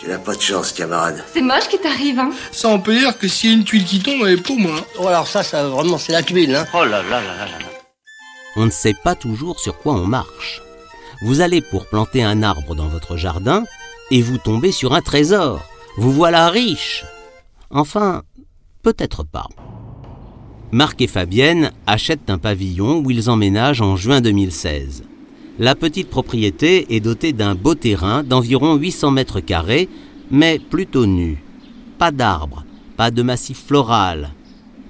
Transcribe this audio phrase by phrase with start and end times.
[0.00, 1.22] Tu n'as pas de chance, camarade.
[1.32, 3.84] C'est moche qui t'arrive, hein Ça, on peut dire que s'il y a une tuile
[3.84, 4.84] qui tombe, elle est pour moi.
[4.98, 6.66] Oh, alors ça, ça vraiment, c'est la tuile, hein.
[6.74, 7.66] Oh là là là là là.
[8.56, 10.62] On ne sait pas toujours sur quoi on marche.
[11.22, 13.64] Vous allez pour planter un arbre dans votre jardin
[14.10, 15.60] et vous tombez sur un trésor.
[15.96, 17.04] Vous voilà riche.
[17.70, 18.22] Enfin,
[18.82, 19.46] peut-être pas.
[20.70, 25.04] Marc et Fabienne achètent un pavillon où ils emménagent en juin 2016.
[25.60, 29.88] La petite propriété est dotée d'un beau terrain d'environ 800 mètres carrés,
[30.28, 31.44] mais plutôt nu.
[31.96, 32.64] Pas d'arbres,
[32.96, 34.30] pas de massif floral.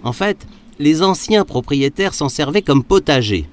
[0.05, 0.47] En fait,
[0.79, 3.47] les anciens propriétaires s'en servaient comme potager.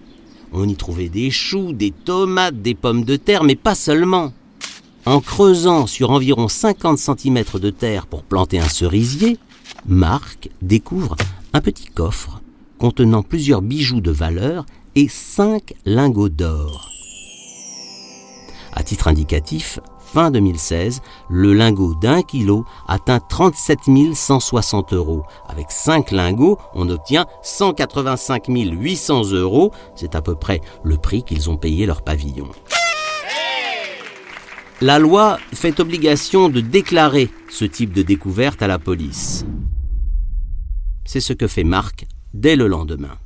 [0.54, 4.32] On y trouvait des choux, des tomates, des pommes de terre, mais pas seulement.
[5.06, 9.38] En creusant sur environ 50 cm de terre pour planter un cerisier,
[9.86, 11.18] Marc découvre
[11.52, 12.42] un petit coffre
[12.78, 14.66] contenant plusieurs bijoux de valeur
[14.96, 17.01] et cinq lingots d'or.
[18.74, 23.80] À titre indicatif, fin 2016, le lingot d'un kilo atteint 37
[24.14, 25.24] 160 euros.
[25.48, 29.72] Avec 5 lingots, on obtient 185 800 euros.
[29.96, 32.48] C'est à peu près le prix qu'ils ont payé leur pavillon.
[34.80, 39.46] La loi fait obligation de déclarer ce type de découverte à la police.
[41.06, 43.18] C'est ce que fait Marc dès le lendemain.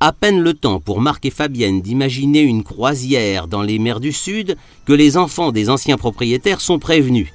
[0.00, 4.12] À peine le temps pour Marc et Fabienne d'imaginer une croisière dans les mers du
[4.12, 7.32] Sud que les enfants des anciens propriétaires sont prévenus.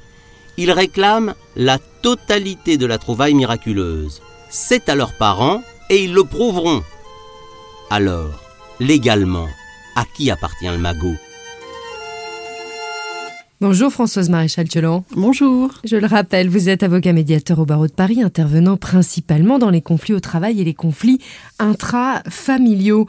[0.58, 4.22] Ils réclament la totalité de la trouvaille miraculeuse.
[4.50, 6.84] C'est à leurs parents et ils le prouveront.
[7.90, 8.32] Alors,
[8.80, 9.48] légalement,
[9.98, 11.16] à qui appartient le magot?
[13.64, 15.06] Bonjour Françoise Maréchal Tiolan.
[15.16, 15.72] Bonjour.
[15.86, 19.80] Je le rappelle, vous êtes avocat médiateur au barreau de Paris, intervenant principalement dans les
[19.82, 21.20] conflits au travail et les conflits
[21.60, 23.08] intrafamiliaux.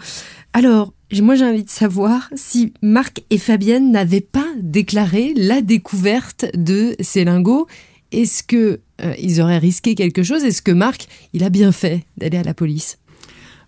[0.52, 6.46] Alors, moi j'ai envie de savoir si Marc et Fabienne n'avaient pas déclaré la découverte
[6.54, 7.66] de ces lingots.
[8.12, 10.44] Est-ce que euh, ils auraient risqué quelque chose?
[10.44, 12.98] Est-ce que Marc, il a bien fait d'aller à la police?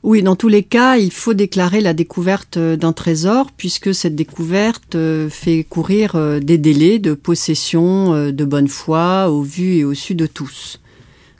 [0.07, 4.95] Oui, dans tous les cas, il faut déclarer la découverte d'un trésor puisque cette découverte
[4.95, 9.85] euh, fait courir euh, des délais de possession euh, de bonne foi au vu et
[9.85, 10.79] au su de tous.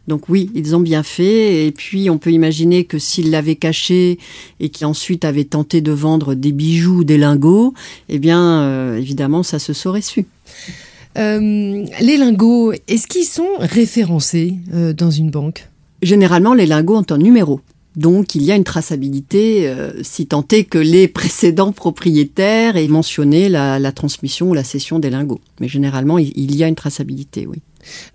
[0.09, 1.65] Donc oui, ils ont bien fait.
[1.65, 4.19] Et puis on peut imaginer que s'ils l'avaient caché
[4.59, 7.73] et qui ensuite avaient tenté de vendre des bijoux, des lingots,
[8.09, 10.27] eh bien euh, évidemment ça se saurait su.
[11.17, 15.69] Euh, Les lingots, est-ce qu'ils sont référencés euh, dans une banque?
[16.03, 17.61] Généralement, les lingots ont un numéro.
[17.97, 22.89] Donc il y a une traçabilité, euh, si tant est que les précédents propriétaires aient
[22.89, 25.41] mentionné la, la transmission ou la cession des lingots.
[25.61, 27.59] Mais généralement, il, y a une traçabilité, oui.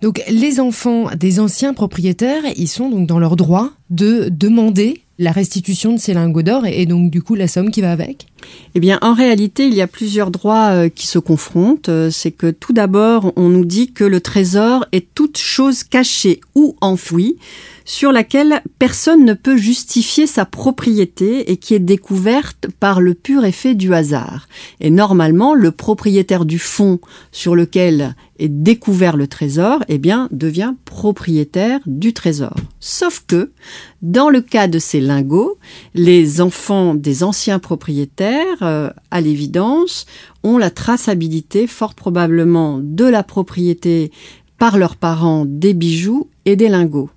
[0.02, 5.32] Donc les enfants des anciens propriétaires, ils sont donc dans leur droit de demander la
[5.32, 8.26] restitution de ces lingots d'or et donc du coup la somme qui va avec?
[8.74, 11.88] Eh bien, en réalité, il y a plusieurs droits euh, qui se confrontent.
[11.88, 16.40] Euh, C'est que tout d'abord, on nous dit que le trésor est toute chose cachée
[16.54, 17.36] ou enfouie
[17.84, 23.44] sur laquelle personne ne peut justifier sa propriété et qui est découverte par le pur
[23.44, 24.48] effet du hasard.
[24.80, 27.00] Et normalement, le propriétaire du fonds
[27.32, 32.56] sur lequel est découvert le trésor, eh bien, devient propriétaire du trésor.
[32.80, 33.52] Sauf que,
[34.00, 35.58] dans le cas de ces lingots,
[35.94, 38.31] les enfants des anciens propriétaires,
[38.62, 40.06] euh, à l'évidence,
[40.42, 44.10] ont la traçabilité fort probablement de la propriété
[44.58, 47.10] par leurs parents des bijoux et des lingots.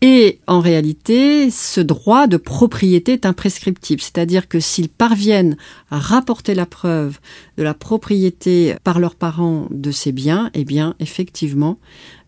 [0.00, 5.56] Et en réalité, ce droit de propriété est imprescriptible, c'est-à-dire que s'ils parviennent
[5.90, 7.18] à rapporter la preuve
[7.56, 11.78] de la propriété par leurs parents de ces biens, eh bien, effectivement,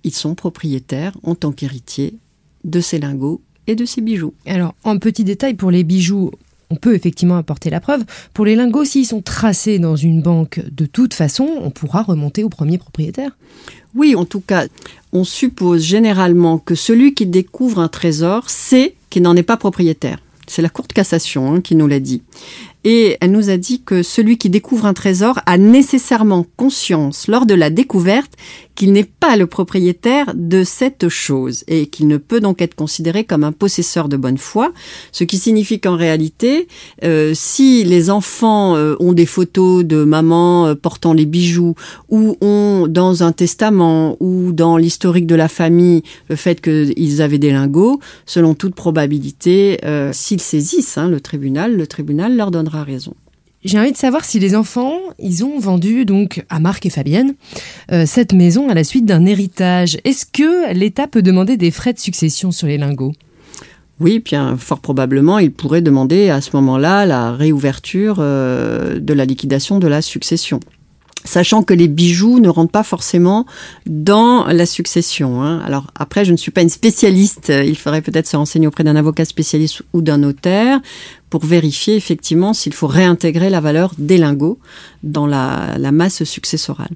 [0.02, 2.14] ils sont propriétaires en tant qu'héritiers
[2.64, 4.34] de ces lingots et de ces bijoux.
[4.46, 6.32] Alors, en petit détail, pour les bijoux,
[6.70, 8.04] on peut effectivement apporter la preuve.
[8.32, 12.44] Pour les lingots, s'ils sont tracés dans une banque, de toute façon, on pourra remonter
[12.44, 13.36] au premier propriétaire.
[13.94, 14.66] Oui, en tout cas,
[15.12, 20.18] on suppose généralement que celui qui découvre un trésor sait qu'il n'en est pas propriétaire.
[20.46, 22.22] C'est la Cour de cassation hein, qui nous l'a dit.
[22.84, 27.44] Et elle nous a dit que celui qui découvre un trésor a nécessairement conscience lors
[27.44, 28.32] de la découverte
[28.74, 33.24] qu'il n'est pas le propriétaire de cette chose et qu'il ne peut donc être considéré
[33.24, 34.72] comme un possesseur de bonne foi,
[35.12, 36.66] ce qui signifie qu'en réalité,
[37.04, 41.74] euh, si les enfants euh, ont des photos de maman euh, portant les bijoux
[42.08, 47.38] ou ont dans un testament ou dans l'historique de la famille le fait qu'ils avaient
[47.38, 49.78] des lingots, selon toute probabilité,
[50.12, 53.14] s'ils saisissent hein, le tribunal, le tribunal leur donnera raison.
[53.62, 57.34] J'ai envie de savoir si les enfants, ils ont vendu donc à Marc et Fabienne
[57.92, 59.98] euh, cette maison à la suite d'un héritage.
[60.04, 63.12] Est-ce que l'État peut demander des frais de succession sur les lingots?
[64.00, 69.26] Oui, bien fort probablement, il pourrait demander à ce moment-là la réouverture euh, de la
[69.26, 70.58] liquidation de la succession
[71.24, 73.46] sachant que les bijoux ne rentrent pas forcément
[73.86, 75.42] dans la succession.
[75.42, 75.60] Hein.
[75.64, 78.96] Alors après, je ne suis pas une spécialiste, il faudrait peut-être se renseigner auprès d'un
[78.96, 80.80] avocat spécialiste ou d'un notaire
[81.28, 84.58] pour vérifier effectivement s'il faut réintégrer la valeur des lingots
[85.02, 86.90] dans la, la masse successorale.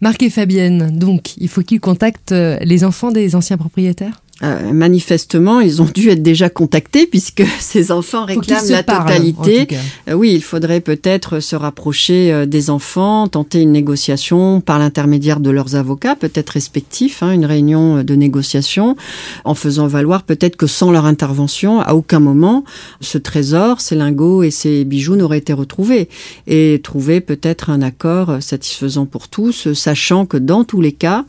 [0.00, 4.22] Marc et Fabienne, donc, il faut qu'ils contactent les enfants des anciens propriétaires?
[4.42, 9.68] Euh, manifestement, ils ont dû être déjà contactés puisque ces enfants réclament la totalité.
[10.08, 15.40] Euh, oui, il faudrait peut-être se rapprocher euh, des enfants, tenter une négociation par l'intermédiaire
[15.40, 18.96] de leurs avocats, peut-être respectifs, hein, une réunion de négociation,
[19.44, 22.64] en faisant valoir peut-être que sans leur intervention, à aucun moment,
[23.00, 26.08] ce trésor, ces lingots et ces bijoux n'auraient été retrouvés.
[26.46, 31.24] Et trouver peut-être un accord satisfaisant pour tous, sachant que dans tous les cas,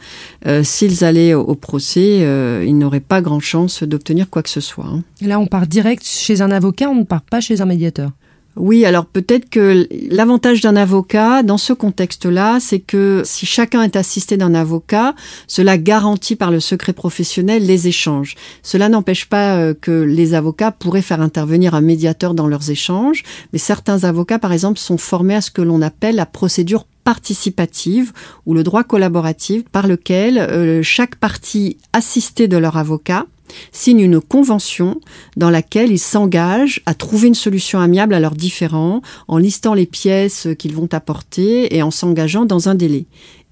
[0.64, 2.20] s'ils allaient au procès,
[2.66, 4.86] ils n'auraient pas grand chance d'obtenir quoi que ce soit.
[4.86, 5.04] Hein.
[5.22, 8.12] Là, on part direct chez un avocat, on ne part pas chez un médiateur.
[8.58, 13.96] Oui, alors peut-être que l'avantage d'un avocat dans ce contexte-là, c'est que si chacun est
[13.96, 15.16] assisté d'un avocat,
[15.48, 18.36] cela garantit par le secret professionnel les échanges.
[18.62, 23.24] Cela n'empêche pas euh, que les avocats pourraient faire intervenir un médiateur dans leurs échanges,
[23.54, 28.12] mais certains avocats, par exemple, sont formés à ce que l'on appelle la procédure participative
[28.46, 33.26] ou le droit collaboratif par lequel euh, chaque partie assistée de leur avocat
[33.72, 35.00] signe une convention
[35.38, 39.86] dans laquelle ils s'engagent à trouver une solution amiable à leurs différends en listant les
[39.86, 43.06] pièces qu'ils vont apporter et en s'engageant dans un délai.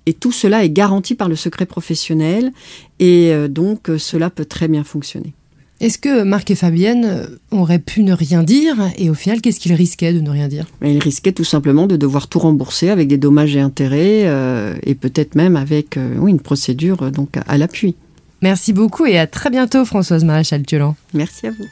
[0.06, 2.52] Et tout cela est garanti par le secret professionnel
[3.00, 5.34] et euh, donc euh, cela peut très bien fonctionner.
[5.82, 9.62] Est-ce que Marc et Fabienne euh, auraient pu ne rien dire et au final, qu'est-ce
[9.62, 10.66] qu'ils risquaient de ne rien dire?
[10.84, 14.94] Ils risquaient tout simplement de devoir tout rembourser avec des dommages et intérêts euh, et
[14.94, 17.96] peut-être même avec euh, oui, une procédure donc à l'appui.
[18.42, 20.96] Merci beaucoup et à très bientôt Françoise Maréchal-Thiolan.
[21.14, 21.66] Merci à vous.